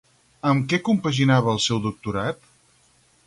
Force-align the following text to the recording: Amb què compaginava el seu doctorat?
Amb 0.51 0.63
què 0.71 0.79
compaginava 0.87 1.53
el 1.55 1.61
seu 1.67 1.83
doctorat? 1.85 2.51